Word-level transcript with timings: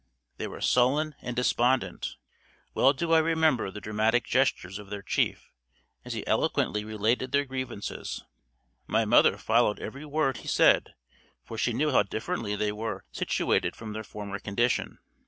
They 0.37 0.47
were 0.47 0.61
sullen 0.61 1.13
and 1.21 1.35
despondent. 1.35 2.15
Well 2.73 2.91
do 2.91 3.11
I 3.13 3.19
remember 3.19 3.69
the 3.69 3.79
dramatic 3.79 4.25
gestures 4.25 4.79
of 4.79 4.89
their 4.89 5.03
chief 5.03 5.51
as 6.03 6.13
he 6.13 6.25
eloquently 6.25 6.83
related 6.83 7.31
their 7.31 7.45
grievances. 7.45 8.23
My 8.87 9.05
mother 9.05 9.37
followed 9.37 9.79
every 9.79 10.07
word 10.07 10.37
he 10.37 10.47
said 10.47 10.95
for 11.43 11.55
she 11.55 11.71
knew 11.71 11.91
how 11.91 12.01
differently 12.01 12.55
they 12.55 12.71
were 12.71 13.05
situated 13.11 13.75
from 13.75 13.93
their 13.93 14.03
former 14.03 14.39
condition. 14.39 14.97